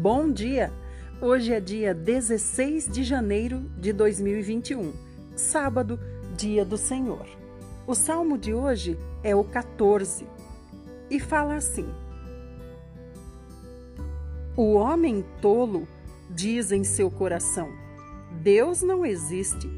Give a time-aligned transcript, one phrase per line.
[0.00, 0.72] Bom dia!
[1.20, 4.94] Hoje é dia 16 de janeiro de 2021,
[5.36, 6.00] sábado,
[6.34, 7.26] dia do Senhor.
[7.86, 10.26] O salmo de hoje é o 14
[11.10, 11.86] e fala assim:
[14.56, 15.86] O homem tolo
[16.30, 17.68] diz em seu coração:
[18.40, 19.70] Deus não existe.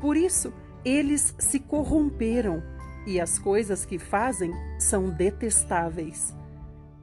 [0.00, 0.52] Por isso,
[0.84, 2.64] eles se corromperam
[3.06, 6.35] e as coisas que fazem são detestáveis.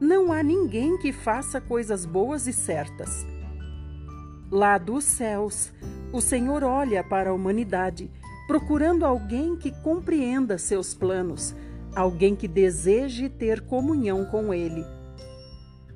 [0.04, 3.26] Não há ninguém que faça coisas boas e certas.
[4.52, 5.72] Lá dos céus,
[6.12, 8.12] o Senhor olha para a humanidade,
[8.46, 11.56] procurando alguém que compreenda seus planos,
[11.96, 14.86] alguém que deseje ter comunhão com Ele.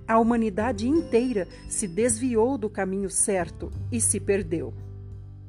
[0.08, 4.74] A humanidade inteira se desviou do caminho certo e se perdeu.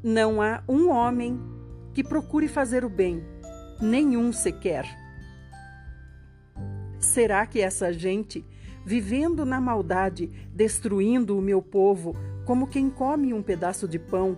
[0.02, 1.38] Não há um homem
[1.94, 3.22] que procure fazer o bem,
[3.80, 4.97] nenhum sequer.
[6.98, 8.44] Será que essa gente,
[8.84, 14.36] vivendo na maldade, destruindo o meu povo, como quem come um pedaço de pão,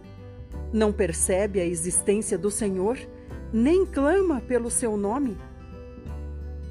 [0.72, 2.98] não percebe a existência do Senhor,
[3.52, 5.36] nem clama pelo seu nome?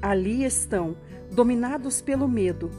[0.00, 0.96] Ali estão,
[1.30, 2.70] dominados pelo medo,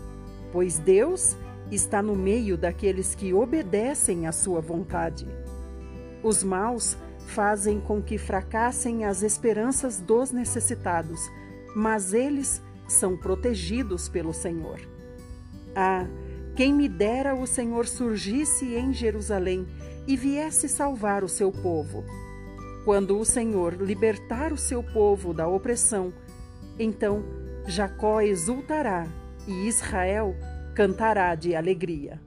[0.52, 1.36] pois Deus
[1.72, 5.28] está no meio daqueles que obedecem à sua vontade.
[6.24, 11.20] Os maus fazem com que fracassem as esperanças dos necessitados,
[11.76, 14.80] mas eles são protegidos pelo Senhor.
[15.76, 16.08] Ah,
[16.56, 19.66] quem me dera o Senhor surgisse em Jerusalém
[20.08, 22.04] e viesse salvar o seu povo.
[22.84, 26.14] Quando o Senhor libertar o seu povo da opressão,
[26.78, 27.24] então
[27.66, 29.08] Jacó exultará
[29.48, 30.36] e Israel
[30.76, 32.20] cantará de alegria.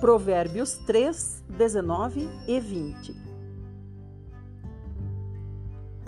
[0.00, 3.21] Provérbios 3, 19 e 20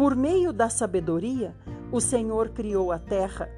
[0.05, 1.57] por meio da sabedoria,
[1.91, 3.49] o Senhor criou a terra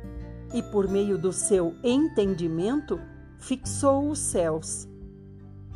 [0.55, 3.01] e, por meio do seu entendimento,
[3.37, 4.87] fixou os céus.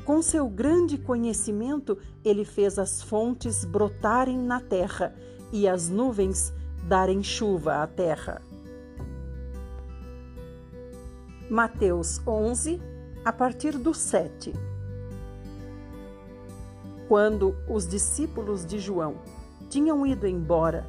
[0.05, 5.13] Com seu grande conhecimento, ele fez as fontes brotarem na terra
[5.51, 6.53] e as nuvens
[6.87, 8.41] darem chuva à terra.
[11.51, 12.81] Mateus 11,
[13.25, 14.53] a partir do 7.
[17.09, 19.17] Quando os discípulos de João
[19.71, 20.87] tinham ido embora,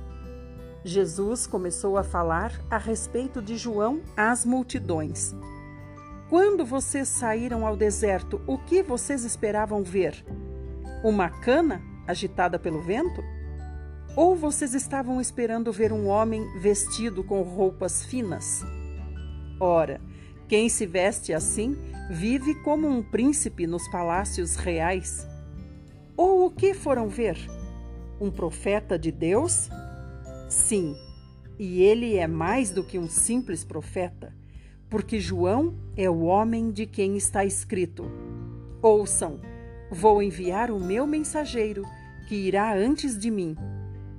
[0.83, 5.35] Jesus começou a falar a respeito de João às multidões.
[6.27, 10.25] Quando vocês saíram ao deserto, o que vocês esperavam ver?
[11.03, 13.23] Uma cana agitada pelo vento?
[14.15, 18.63] Ou vocês estavam esperando ver um homem vestido com roupas finas?
[19.59, 20.01] Ora,
[20.47, 21.77] quem se veste assim
[22.09, 25.27] vive como um príncipe nos palácios reais.
[26.17, 27.37] Ou o que foram ver?
[28.21, 29.67] Um profeta de Deus?
[30.47, 30.95] Sim,
[31.57, 34.31] e ele é mais do que um simples profeta,
[34.87, 38.05] porque João é o homem de quem está escrito:
[38.79, 39.39] Ouçam,
[39.91, 41.83] vou enviar o meu mensageiro,
[42.27, 43.57] que irá antes de mim.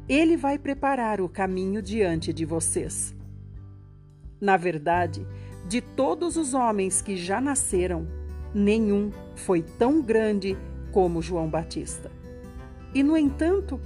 [0.09, 3.15] Ele vai preparar o caminho diante de vocês.
[4.41, 5.25] Na verdade,
[5.69, 8.09] de todos os homens que já nasceram,
[8.53, 10.59] nenhum foi tão grande
[10.91, 12.11] como João Batista.
[12.95, 13.81] E, no entanto,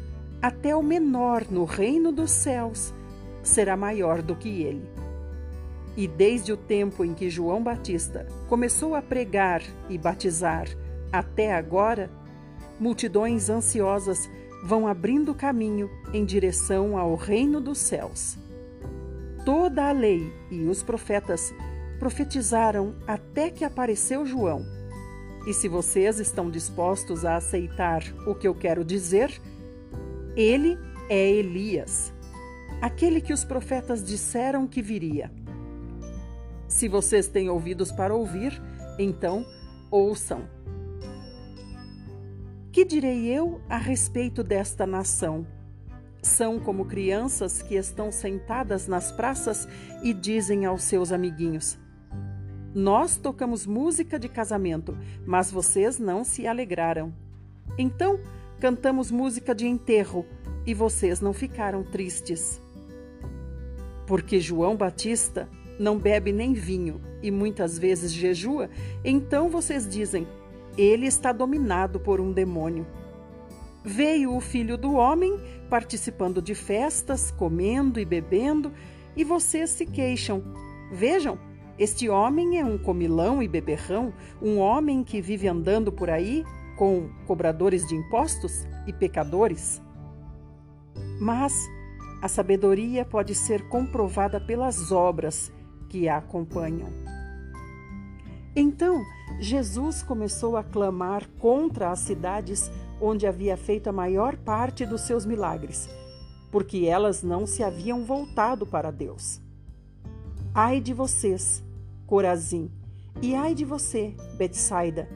[0.47, 2.95] até o menor no reino dos céus
[3.43, 4.89] será maior do que ele.
[5.97, 10.69] E desde o tempo em que João Batista começou a pregar e batizar
[11.13, 12.09] até agora,
[12.79, 14.31] multidões ansiosas
[14.63, 18.39] vão abrindo caminho em direção ao reino dos céus.
[19.45, 21.53] Toda a lei e os profetas
[21.99, 24.65] profetizaram até que apareceu João.
[25.45, 29.41] E se vocês estão dispostos a aceitar o que eu quero dizer,
[30.37, 32.13] ele é Elias,
[32.83, 35.33] aquele que os profetas disseram que viria.
[36.69, 38.61] Se vocês têm ouvidos para ouvir,
[38.99, 39.47] então
[39.91, 40.43] ouçam.
[42.71, 45.47] Que direi eu a respeito desta nação?
[46.21, 49.67] São como crianças que estão sentadas nas praças
[50.03, 51.79] e dizem aos seus amiguinhos:
[52.75, 57.15] Nós tocamos música de casamento, mas vocês não se alegraram.
[57.79, 58.21] Então,
[58.61, 60.25] Cantamos música de enterro
[60.67, 62.61] e vocês não ficaram tristes.
[64.07, 65.49] Porque João Batista
[65.79, 68.71] não bebe nem vinho e muitas vezes jejua,
[69.05, 70.27] então vocês dizem:
[70.77, 72.87] ele está dominado por um demônio.
[73.85, 75.39] Veio o filho do homem
[75.69, 78.73] participando de festas, comendo e bebendo,
[79.15, 80.43] e vocês se queixam.
[80.91, 81.39] Vejam,
[81.79, 86.43] este homem é um comilão e beberrão, um homem que vive andando por aí
[86.77, 89.83] com cobradores de impostos e pecadores?
[91.21, 91.67] Mas
[92.23, 95.53] a sabedoria pode ser comprovada pelas obras,
[95.89, 96.89] que a acompanham.
[98.55, 99.05] Então,
[99.39, 102.71] Jesus começou a clamar contra as cidades
[103.01, 105.89] onde havia feito a maior parte dos seus milagres,
[106.51, 109.41] porque elas não se haviam voltado para Deus.
[110.55, 111.63] Ai de vocês,
[112.07, 112.71] Corazim,
[113.21, 115.09] e ai de você, Betsaida,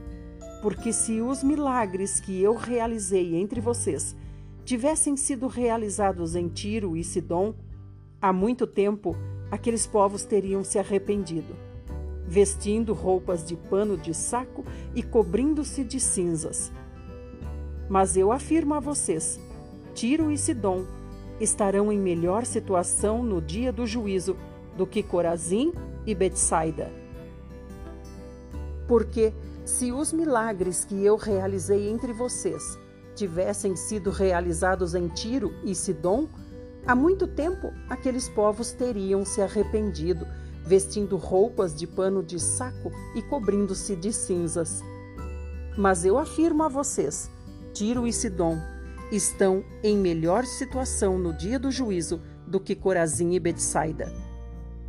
[0.62, 4.14] porque se os milagres que eu realizei entre vocês
[4.64, 7.54] tivessem sido realizados em Tiro e Sidom,
[8.20, 9.16] há muito tempo
[9.50, 11.56] aqueles povos teriam se arrependido,
[12.26, 14.64] vestindo roupas de pano de saco
[14.94, 16.70] e cobrindo-se de cinzas.
[17.88, 19.40] Mas eu afirmo a vocês:
[19.94, 20.84] Tiro e Sidom
[21.40, 24.36] estarão em melhor situação no dia do juízo
[24.76, 25.72] do que Corazim
[26.06, 26.92] e Betsaida.
[28.86, 29.32] Porque
[29.70, 32.76] se os milagres que eu realizei entre vocês
[33.14, 36.28] tivessem sido realizados em Tiro e Sidom,
[36.86, 40.26] há muito tempo aqueles povos teriam se arrependido,
[40.64, 44.82] vestindo roupas de pano de saco e cobrindo-se de cinzas.
[45.78, 47.30] Mas eu afirmo a vocês:
[47.72, 48.58] Tiro e Sidom
[49.12, 54.12] estão em melhor situação no dia do juízo do que Corazim e Betsaida.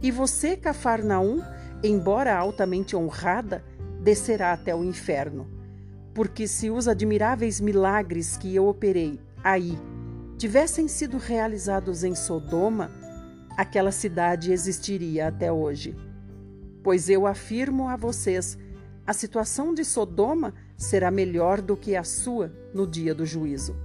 [0.01, 1.41] E você, Cafarnaum,
[1.83, 3.63] embora altamente honrada,
[4.01, 5.47] descerá até o inferno.
[6.13, 9.77] Porque se os admiráveis milagres que eu operei aí
[10.37, 12.91] tivessem sido realizados em Sodoma,
[13.55, 15.95] aquela cidade existiria até hoje.
[16.83, 18.57] Pois eu afirmo a vocês,
[19.05, 23.75] a situação de Sodoma será melhor do que a sua no dia do juízo.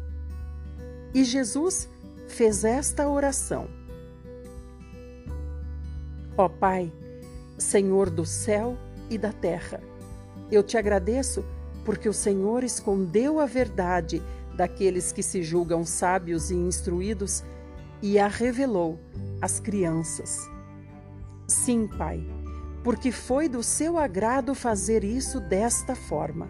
[1.13, 1.89] E Jesus
[2.27, 3.69] fez esta oração:
[6.37, 6.93] Ó Pai,
[7.59, 8.77] Senhor do céu
[9.11, 9.81] e da terra,
[10.51, 11.45] eu te agradeço
[11.85, 14.23] porque o Senhor escondeu a verdade
[14.57, 17.45] daqueles que se julgam sábios e instruídos
[18.03, 18.99] e a revelou
[19.41, 20.49] às crianças.
[21.47, 22.25] Sim, Pai,
[22.83, 26.49] porque foi do seu agrado fazer isso desta forma.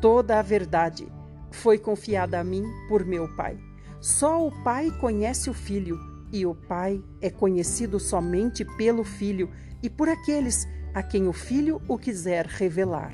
[0.00, 1.06] Toda a verdade
[1.50, 3.58] foi confiada a mim por meu Pai.
[4.00, 5.98] Só o Pai conhece o Filho,
[6.32, 9.50] e o Pai é conhecido somente pelo Filho
[9.82, 13.12] e por aqueles a quem o Filho o quiser revelar.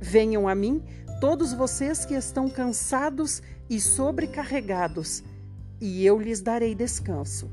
[0.00, 0.82] Venham a mim
[1.20, 5.22] todos vocês que estão cansados e sobrecarregados,
[5.80, 7.50] e eu lhes darei descanso.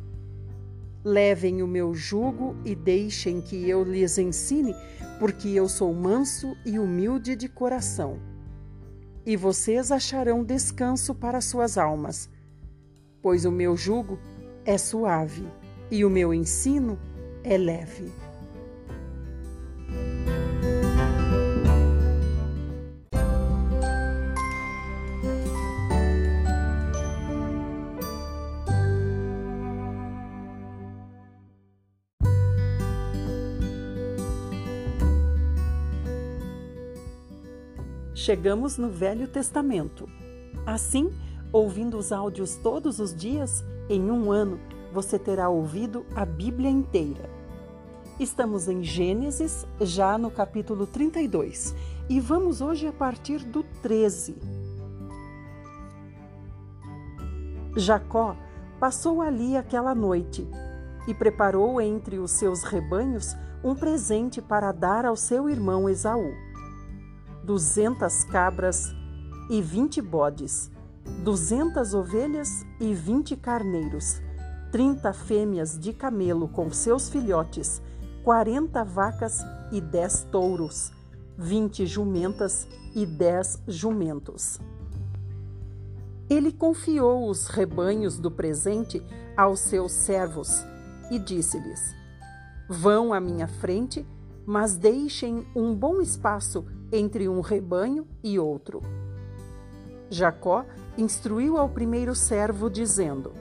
[1.04, 4.76] Levem o meu jugo e deixem que eu lhes ensine,
[5.20, 8.20] porque eu sou manso e humilde de coração.
[9.26, 12.30] E vocês acharão descanso para suas almas,
[13.22, 14.20] pois o meu jugo
[14.66, 15.48] é suave
[15.90, 17.00] e o meu ensino
[17.44, 18.12] é leve.
[38.26, 40.10] Chegamos no Velho Testamento.
[40.66, 41.14] Assim,
[41.54, 44.60] ouvindo os áudios todos os dias, em um ano
[44.92, 47.30] você terá ouvido a Bíblia inteira.
[48.20, 51.76] Estamos em Gênesis, já no capítulo 32,
[52.10, 54.36] e vamos hoje a partir do 13.
[57.78, 58.36] Jacó
[58.80, 60.50] passou ali aquela noite
[61.08, 66.34] e preparou entre os seus rebanhos um presente para dar ao seu irmão Esaú
[67.46, 68.92] duzentas cabras
[69.52, 70.72] e vinte bodes,
[71.24, 74.20] duzentas ovelhas e vinte carneiros,
[74.72, 77.84] trinta fêmeas de camelo com seus filhotes,
[78.24, 80.92] quarenta vacas e dez touros,
[81.38, 84.60] vinte jumentas e dez jumentos.
[86.28, 89.06] Ele confiou os rebanhos do presente
[89.38, 90.66] aos seus servos
[91.12, 91.94] e disse-lhes:
[92.68, 94.04] Vão à minha frente,
[94.48, 98.82] mas deixem um bom espaço entre um rebanho e outro.
[100.10, 100.66] Jacó
[100.98, 103.34] instruiu ao primeiro servo, dizendo: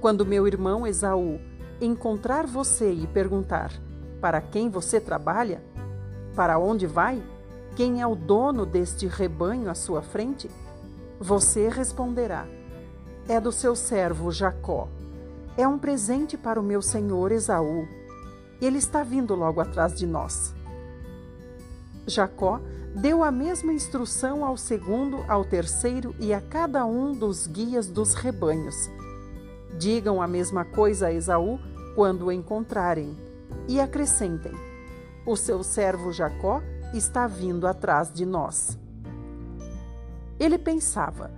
[0.00, 1.38] Quando meu irmão Esaú
[1.80, 3.72] encontrar você e perguntar:
[4.20, 5.62] Para quem você trabalha?
[6.34, 7.22] Para onde vai?
[7.76, 10.50] Quem é o dono deste rebanho à sua frente?
[11.20, 12.46] Você responderá:
[13.28, 14.88] É do seu servo Jacó.
[15.56, 17.86] É um presente para o meu senhor Esaú.
[18.60, 20.54] Ele está vindo logo atrás de nós.
[22.06, 22.60] Jacó
[22.94, 28.14] deu a mesma instrução ao segundo, ao terceiro e a cada um dos guias dos
[28.14, 28.90] rebanhos.
[29.78, 31.58] Digam a mesma coisa a Esaú
[31.94, 33.16] quando o encontrarem,
[33.68, 34.52] e acrescentem:
[35.26, 38.78] O seu servo Jacó está vindo atrás de nós.
[40.38, 41.30] Ele pensava: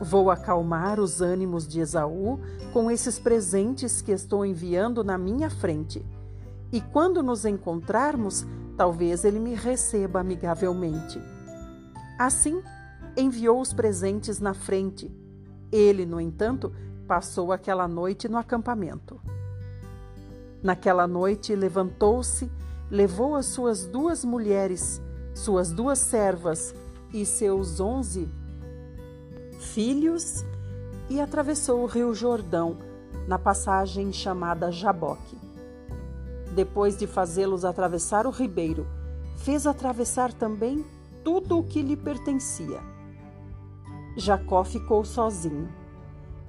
[0.00, 2.40] Vou acalmar os ânimos de Esaú
[2.72, 6.04] com esses presentes que estou enviando na minha frente.
[6.72, 8.46] E quando nos encontrarmos,
[8.80, 11.20] talvez ele me receba amigavelmente.
[12.18, 12.62] Assim,
[13.14, 15.14] enviou os presentes na frente.
[15.70, 16.72] Ele, no entanto,
[17.06, 19.20] passou aquela noite no acampamento.
[20.62, 22.50] Naquela noite levantou-se,
[22.90, 24.98] levou as suas duas mulheres,
[25.34, 26.74] suas duas servas
[27.12, 28.30] e seus onze
[29.60, 30.42] filhos
[31.10, 32.78] e atravessou o rio Jordão
[33.28, 35.49] na passagem chamada Jaboque.
[36.60, 38.86] Depois de fazê-los atravessar o ribeiro,
[39.34, 40.84] fez atravessar também
[41.24, 42.82] tudo o que lhe pertencia.
[44.14, 45.70] Jacó ficou sozinho.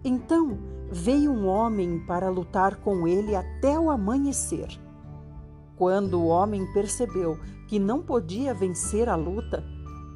[0.04, 0.58] Então
[0.92, 4.68] veio um homem para lutar com ele até o amanhecer.
[5.78, 7.40] Quando o homem percebeu
[7.70, 9.64] que não podia vencer a luta,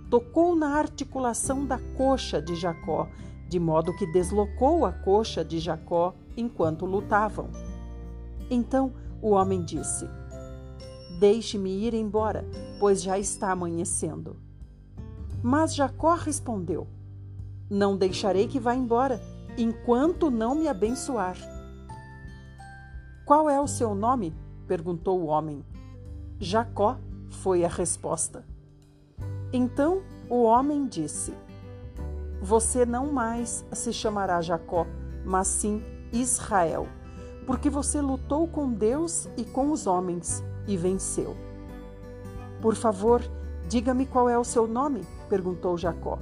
[0.09, 3.07] tocou na articulação da coxa de Jacó,
[3.47, 7.49] de modo que deslocou a coxa de Jacó enquanto lutavam.
[8.49, 8.91] Então
[9.25, 10.07] o homem disse:
[11.19, 12.45] Deixe-me ir embora,
[12.79, 14.37] pois já está amanhecendo.
[15.41, 16.87] Mas Jacó respondeu:
[17.67, 19.19] Não deixarei que vá embora,
[19.57, 21.35] enquanto não me abençoar.
[23.25, 24.31] Qual é o seu nome?
[24.67, 25.65] perguntou o homem.
[26.39, 28.45] Jacó foi a resposta.
[29.51, 31.33] Então o homem disse:
[32.43, 34.85] Você não mais se chamará Jacó,
[35.25, 35.81] mas sim
[36.13, 36.87] Israel,
[37.45, 41.35] porque você lutou com Deus e com os homens e venceu.
[42.61, 43.21] Por favor,
[43.67, 45.01] diga-me qual é o seu nome?
[45.29, 46.19] perguntou Jacó.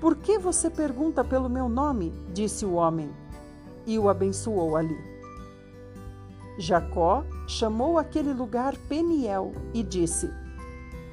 [0.00, 2.12] Por que você pergunta pelo meu nome?
[2.32, 3.10] disse o homem,
[3.86, 4.96] e o abençoou ali.
[6.58, 10.30] Jacó chamou aquele lugar Peniel e disse: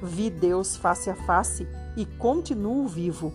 [0.02, 3.32] Vi Deus face a face e continuo vivo.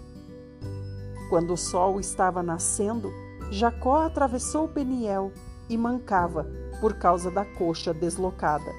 [1.30, 3.12] Quando o sol estava nascendo,
[3.51, 5.32] Jacó atravessou Peniel
[5.70, 6.48] e mancava
[6.82, 8.72] por causa da coxa deslocada.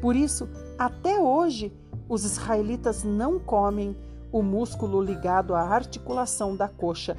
[0.00, 1.72] Por isso, até hoje,
[2.08, 3.96] os israelitas não comem
[4.32, 7.16] o músculo ligado à articulação da coxa,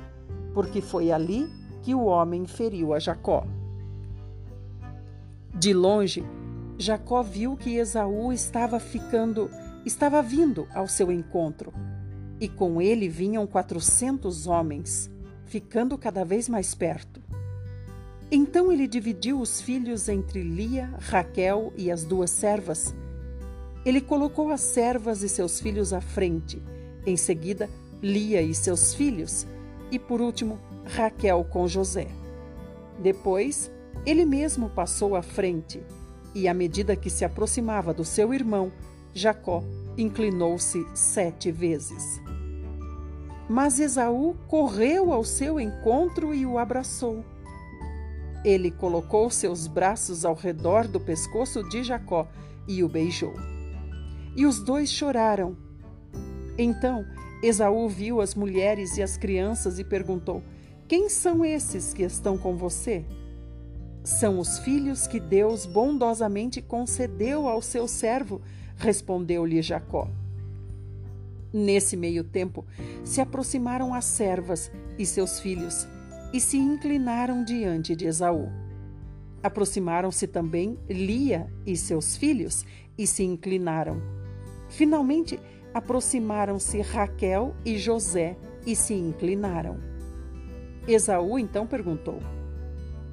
[0.53, 1.49] porque foi ali
[1.81, 3.45] que o homem feriu a Jacó.
[5.53, 6.23] De longe,
[6.77, 9.49] Jacó viu que Esaú estava ficando
[9.85, 11.73] estava vindo ao seu encontro,
[12.39, 15.09] e com ele vinham quatrocentos homens,
[15.45, 17.21] ficando cada vez mais perto.
[18.29, 22.93] Então ele dividiu os filhos entre Lia, Raquel e as duas servas.
[23.85, 26.61] Ele colocou as servas e seus filhos à frente,
[27.05, 27.69] em seguida
[28.01, 29.47] Lia e seus filhos,
[29.89, 32.07] e por último Raquel com José.
[32.99, 33.71] Depois,
[34.05, 35.81] ele mesmo passou à frente,
[36.35, 38.73] e à medida que se aproximava do seu irmão,
[39.13, 39.63] Jacó
[39.97, 42.21] inclinou-se sete vezes.
[43.49, 47.23] Mas Esaú correu ao seu encontro e o abraçou.
[48.47, 52.25] Ele colocou seus braços ao redor do pescoço de Jacó
[52.65, 53.33] e o beijou.
[54.37, 55.57] E os dois choraram.
[56.57, 57.05] Então
[57.43, 60.41] Esaú viu as mulheres e as crianças e perguntou:
[60.87, 63.03] Quem são esses que estão com você?
[64.01, 68.41] São os filhos que Deus bondosamente concedeu ao seu servo
[68.77, 70.07] respondeu-lhe Jacó.
[71.51, 72.65] Nesse meio tempo,
[73.03, 75.85] se aproximaram as servas e seus filhos
[76.33, 78.49] e se inclinaram diante de Esaú.
[79.41, 82.65] Aproximaram-se também Lia e seus filhos
[82.97, 84.01] e se inclinaram.
[84.69, 85.39] Finalmente,
[85.73, 89.77] aproximaram-se Raquel e José e se inclinaram.
[90.87, 92.19] Esaú então perguntou: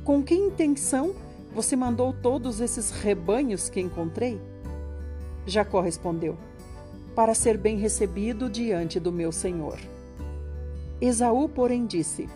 [0.03, 1.15] Com que intenção
[1.55, 4.41] você mandou todos esses rebanhos que encontrei?
[5.47, 6.37] Jacó respondeu:
[7.15, 9.79] Para ser bem recebido diante do meu senhor.
[11.01, 12.29] Esaú, porém, disse: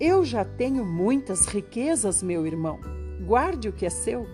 [0.00, 2.80] Eu já tenho muitas riquezas, meu irmão.
[3.24, 4.26] Guarde o que é seu.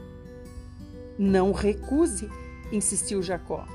[1.18, 2.30] Não recuse,
[2.72, 3.66] insistiu Jacó.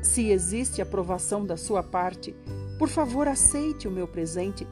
[0.00, 2.32] Se existe aprovação da sua parte,
[2.78, 4.66] por favor, aceite o meu presente,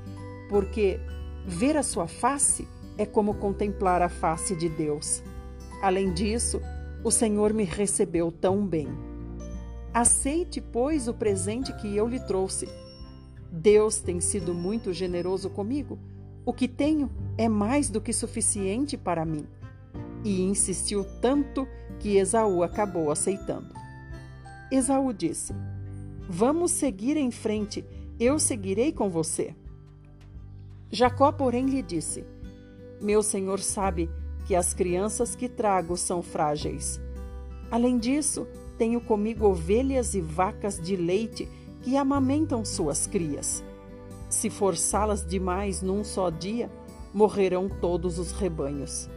[0.49, 1.00] porque
[1.44, 5.25] ver a sua face é como contemplar a face de Deus.
[5.82, 6.61] Além disso,
[7.02, 8.88] o Senhor me recebeu tão bem.
[9.92, 12.68] Aceite, pois, o presente que eu lhe trouxe.
[13.50, 15.99] Deus tem sido muito generoso comigo.
[16.46, 19.46] O que tenho é mais do que suficiente para mim.
[20.22, 21.66] E insistiu tanto
[21.98, 23.74] que Esaú acabou aceitando.
[24.70, 25.54] Esaú disse:
[26.28, 27.84] Vamos seguir em frente,
[28.18, 29.54] eu seguirei com você.
[30.90, 32.24] Jacó, porém, lhe disse:
[33.00, 34.10] Meu senhor sabe
[34.46, 37.00] que as crianças que trago são frágeis.
[37.70, 38.46] Além disso,
[38.76, 41.48] tenho comigo ovelhas e vacas de leite
[41.82, 43.64] que amamentam suas crias.
[44.34, 46.68] Se forçá-las demais num só dia,
[47.14, 49.08] morrerão todos os rebanhos.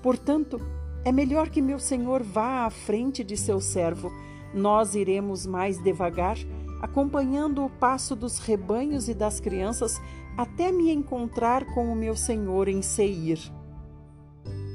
[0.00, 0.60] Portanto,
[1.04, 4.08] é melhor que meu senhor vá à frente de seu servo.
[4.54, 6.36] Nós iremos mais devagar,
[6.80, 10.00] acompanhando o passo dos rebanhos e das crianças
[10.38, 13.40] até me encontrar com o meu senhor em Seir.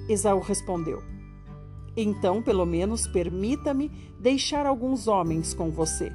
[0.10, 1.02] Esaú respondeu:
[1.96, 6.12] Então, pelo menos, permita-me deixar alguns homens com você.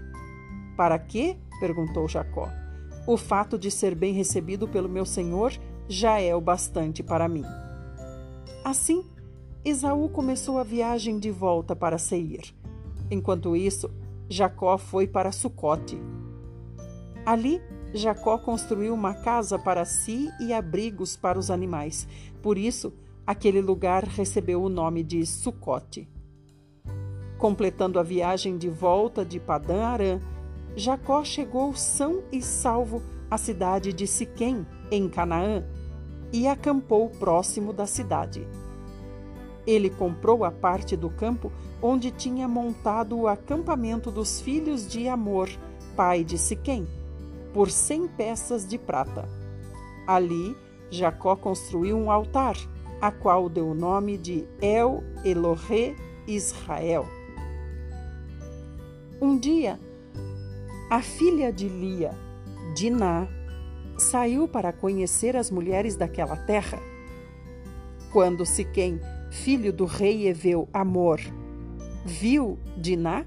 [0.77, 1.39] Para quê?
[1.59, 2.66] perguntou Jacó.
[3.07, 5.53] O fato de ser bem recebido pelo meu senhor
[5.89, 7.45] já é o bastante para mim.
[8.65, 9.05] Assim,
[9.65, 12.53] Esaú começou a viagem de volta para Seir.
[13.11, 13.91] Enquanto isso,
[14.29, 16.01] Jacó foi para Sucote.
[17.25, 17.61] Ali,
[17.95, 22.09] Jacó construiu uma casa para si e abrigos para os animais.
[22.43, 22.93] Por isso,
[23.25, 26.09] aquele lugar recebeu o nome de Sucote.
[27.39, 30.21] Completando a viagem de volta de Padã Arã,
[30.77, 35.65] Jacó chegou são e salvo à cidade de Siquém, em Canaã,
[36.31, 38.47] e acampou próximo da cidade.
[39.67, 45.49] Ele comprou a parte do campo onde tinha montado o acampamento dos filhos de Amor,
[45.97, 46.87] pai de Siquém,
[47.55, 49.27] por cem peças de prata.
[50.07, 50.55] Ali,
[50.91, 52.55] Jacó construiu um altar,
[53.01, 57.07] a qual deu o nome de El Elohe Israel.
[59.21, 59.81] Um dia,
[60.89, 62.13] a filha de Lia,
[62.75, 63.27] Diná,
[63.99, 66.79] saiu para conhecer as mulheres daquela terra.
[68.13, 69.01] Quando Siquém,
[69.31, 71.21] filho do rei Eveu Amor,
[72.05, 73.27] viu Diná,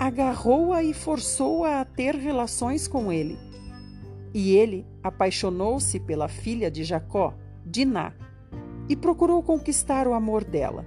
[0.00, 3.38] agarrou-a e forçou-a a ter relações com ele.
[4.32, 7.34] E ele apaixonou-se pela filha de Jacó,
[7.66, 8.12] Diná,
[8.88, 10.86] e procurou conquistar o amor dela.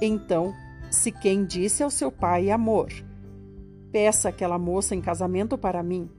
[0.00, 0.54] Então
[0.90, 2.90] Siquém disse ao seu pai Amor:
[3.96, 6.10] Peça aquela moça em casamento para mim.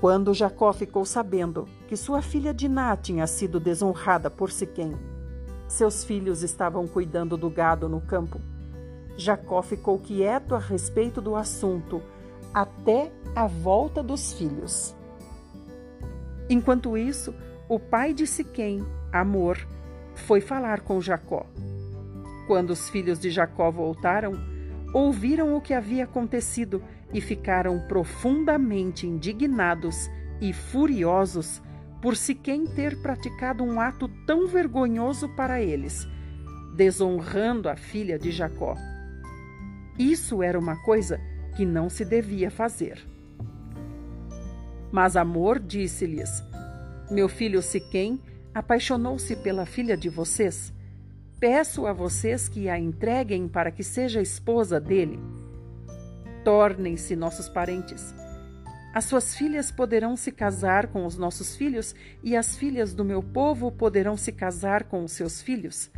[0.00, 4.92] Quando Jacó ficou sabendo que sua filha Diná tinha sido desonrada por Siquém,
[5.66, 8.40] seus filhos estavam cuidando do gado no campo.
[9.16, 12.00] Jacó ficou quieto a respeito do assunto
[12.54, 14.94] até a volta dos filhos.
[16.48, 17.34] Enquanto isso,
[17.68, 19.58] o pai de Siquém, Amor,
[20.14, 21.44] foi falar com Jacó.
[22.46, 24.34] Quando os filhos de Jacó voltaram,
[24.92, 31.62] ouviram o que havia acontecido e ficaram profundamente indignados e furiosos
[32.00, 36.06] por Siquém ter praticado um ato tão vergonhoso para eles,
[36.76, 38.76] desonrando a filha de Jacó.
[39.98, 41.20] Isso era uma coisa
[41.56, 43.04] que não se devia fazer.
[44.92, 46.42] Mas Amor disse-lhes:
[47.10, 48.22] Meu filho Siquém
[48.54, 50.72] apaixonou-se pela filha de vocês
[51.40, 55.20] Peço a vocês que a entreguem para que seja esposa dele.
[56.44, 58.12] Tornem-se nossos parentes.
[58.92, 63.22] As suas filhas poderão se casar com os nossos filhos, e as filhas do meu
[63.22, 65.90] povo poderão se casar com os seus filhos.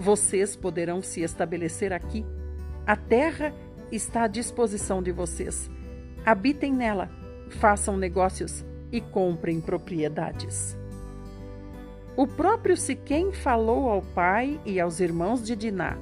[0.00, 2.26] Vocês poderão se estabelecer aqui.
[2.84, 3.54] A terra
[3.92, 5.70] está à disposição de vocês.
[6.24, 7.08] Habitem nela,
[7.60, 10.76] façam negócios e comprem propriedades.
[12.16, 15.98] O próprio Siquém falou ao pai e aos irmãos de Diná: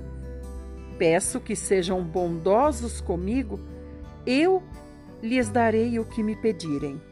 [0.96, 3.58] Peço que sejam bondosos comigo,
[4.24, 4.62] eu
[5.20, 7.02] lhes darei o que me pedirem.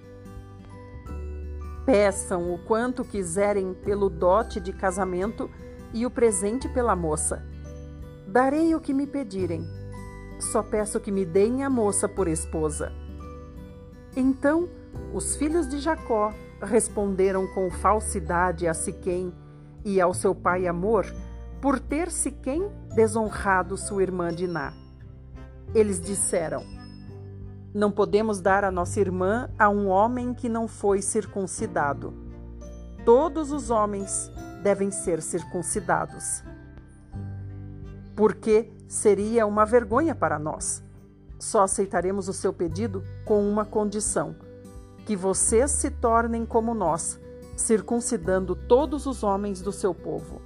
[1.84, 5.50] Peçam o quanto quiserem pelo dote de casamento
[5.92, 7.44] e o presente pela moça.
[8.28, 9.66] Darei o que me pedirem.
[10.38, 12.92] Só peço que me deem a moça por esposa.
[14.16, 14.68] Então
[15.12, 16.32] os filhos de Jacó
[16.62, 19.33] responderam com falsidade a Siquém
[19.85, 21.07] e ao seu pai Amor
[21.61, 24.72] por ter Siquém desonrado sua irmã Diná.
[25.75, 26.64] Eles disseram:
[27.75, 32.14] Não podemos dar a nossa irmã a um homem que não foi circuncidado.
[33.05, 34.31] Todos os homens
[34.62, 36.44] devem ser circuncidados.
[38.14, 40.83] Porque seria uma vergonha para nós.
[41.38, 44.37] Só aceitaremos o seu pedido com uma condição
[45.04, 47.18] que vocês se tornem como nós,
[47.56, 50.40] circuncidando todos os homens do seu povo.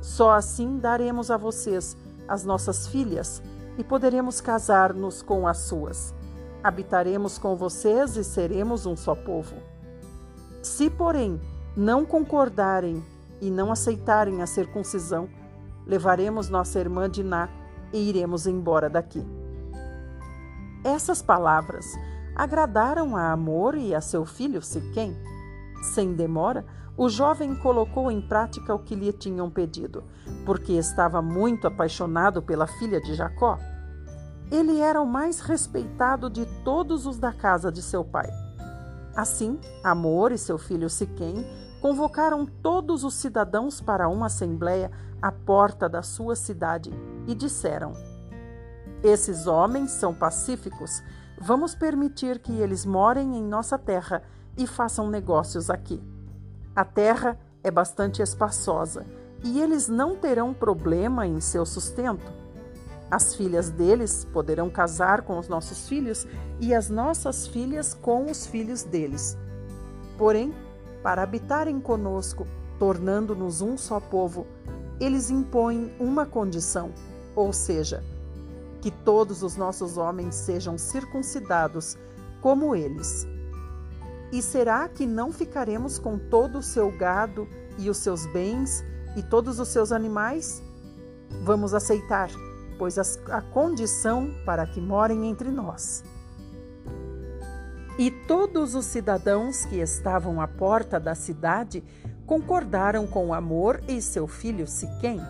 [0.00, 1.96] Só assim daremos a vocês
[2.28, 3.42] as nossas filhas
[3.78, 6.14] e poderemos casar-nos com as suas.
[6.62, 9.56] Habitaremos com vocês e seremos um só povo.
[10.62, 11.40] Se, porém,
[11.76, 13.04] não concordarem
[13.40, 15.28] e não aceitarem a circuncisão,
[15.86, 17.48] levaremos nossa irmã Diná
[17.92, 19.24] e iremos embora daqui.
[20.82, 21.86] Essas palavras
[22.36, 25.16] agradaram a Amor e a seu filho Siquém.
[25.94, 26.64] Sem demora,
[26.96, 30.04] o jovem colocou em prática o que lhe tinham pedido,
[30.44, 33.58] porque estava muito apaixonado pela filha de Jacó.
[34.48, 38.30] ele era o mais respeitado de todos os da casa de seu pai.
[39.16, 41.44] Assim, Amor e seu filho Siquém
[41.80, 46.90] convocaram todos os cidadãos para uma assembleia à porta da sua cidade
[47.26, 47.92] e disseram:
[49.02, 51.02] Esses homens são pacíficos,
[51.38, 54.22] vamos permitir que eles morem em nossa terra
[54.56, 56.02] e façam negócios aqui.
[56.74, 59.04] A terra é bastante espaçosa
[59.42, 62.32] e eles não terão problema em seu sustento.
[63.10, 66.26] As filhas deles poderão casar com os nossos filhos
[66.60, 69.38] e as nossas filhas com os filhos deles.
[70.18, 70.52] Porém,
[71.02, 72.46] para habitarem conosco,
[72.78, 74.46] tornando-nos um só povo,
[74.98, 76.90] eles impõem uma condição,
[77.34, 78.02] ou seja,
[78.86, 81.98] que todos os nossos homens sejam circuncidados
[82.40, 83.26] como eles.
[84.30, 88.84] E será que não ficaremos com todo o seu gado e os seus bens
[89.16, 90.62] e todos os seus animais?
[91.42, 92.30] Vamos aceitar,
[92.78, 96.04] pois a condição para que morem entre nós.
[97.98, 101.82] E todos os cidadãos que estavam à porta da cidade
[102.24, 105.20] concordaram com Amor e seu filho Siquém,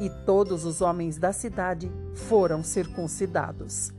[0.00, 3.92] e todos os homens da cidade foram circuncidados.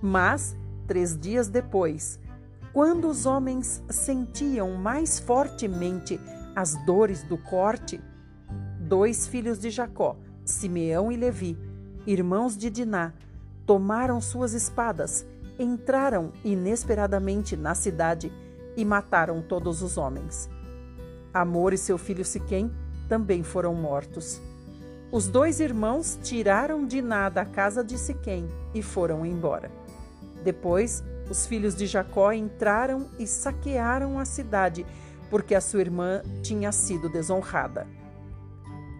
[0.00, 0.56] Mas,
[0.86, 2.18] três dias depois,
[2.72, 6.18] quando os homens sentiam mais fortemente
[6.56, 8.00] as dores do corte,
[8.80, 11.58] dois filhos de Jacó, Simeão e Levi,
[12.06, 13.12] irmãos de Diná,
[13.66, 15.26] tomaram suas espadas,
[15.58, 18.32] entraram inesperadamente na cidade
[18.76, 20.48] e mataram todos os homens.
[21.32, 22.70] Amor e seu filho Siquém
[23.08, 24.40] também foram mortos.
[25.12, 29.68] Os dois irmãos tiraram Diná da casa de Siquém e foram embora.
[30.44, 34.86] Depois, os filhos de Jacó entraram e saquearam a cidade,
[35.28, 37.88] porque a sua irmã tinha sido desonrada.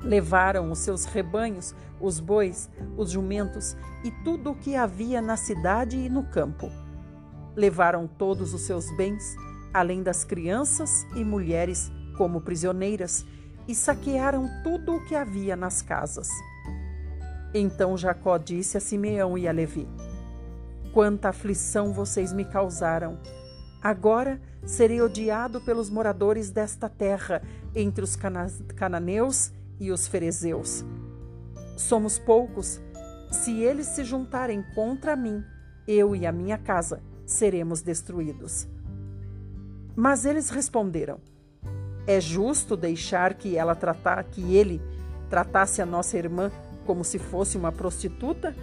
[0.03, 5.97] Levaram os seus rebanhos, os bois, os jumentos e tudo o que havia na cidade
[5.97, 6.73] e no campo.
[7.55, 9.37] Levaram todos os seus bens,
[9.73, 13.25] além das crianças e mulheres como prisioneiras,
[13.71, 16.29] e saquearam tudo o que havia nas casas.
[17.55, 19.89] Então Jacó disse a Simeão e a Levi:
[20.93, 23.21] Quanta aflição vocês me causaram!
[23.81, 30.85] Agora serei odiado pelos moradores desta terra, entre os cana cananeus e os ferezeus.
[31.77, 32.81] Somos poucos.
[33.31, 35.45] Se eles se juntarem contra mim,
[35.87, 38.67] eu e a minha casa seremos destruídos.
[39.95, 41.21] Mas eles responderam:
[42.07, 44.81] É justo deixar que ela tratar, que ele
[45.29, 46.51] tratasse a nossa irmã
[46.85, 48.55] como se fosse uma prostituta?